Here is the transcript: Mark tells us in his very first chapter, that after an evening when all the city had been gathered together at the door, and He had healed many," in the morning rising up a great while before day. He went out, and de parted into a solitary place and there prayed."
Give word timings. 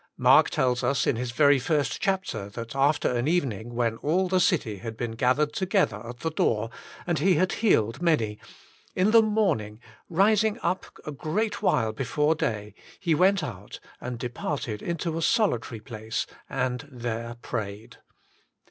Mark 0.17 0.49
tells 0.49 0.83
us 0.83 1.05
in 1.05 1.15
his 1.15 1.29
very 1.29 1.59
first 1.59 2.01
chapter, 2.01 2.49
that 2.49 2.75
after 2.75 3.07
an 3.07 3.27
evening 3.27 3.75
when 3.75 3.97
all 3.97 4.27
the 4.27 4.39
city 4.39 4.77
had 4.77 4.97
been 4.97 5.11
gathered 5.11 5.53
together 5.53 5.97
at 6.09 6.21
the 6.21 6.31
door, 6.31 6.71
and 7.05 7.19
He 7.19 7.35
had 7.35 7.51
healed 7.51 8.01
many," 8.01 8.39
in 8.95 9.11
the 9.11 9.21
morning 9.21 9.79
rising 10.09 10.57
up 10.63 10.87
a 11.05 11.11
great 11.11 11.61
while 11.61 11.91
before 11.93 12.33
day. 12.33 12.73
He 12.99 13.13
went 13.13 13.43
out, 13.43 13.79
and 13.99 14.17
de 14.17 14.29
parted 14.29 14.81
into 14.81 15.19
a 15.19 15.21
solitary 15.21 15.79
place 15.81 16.25
and 16.49 16.83
there 16.91 17.35
prayed." 17.43 17.97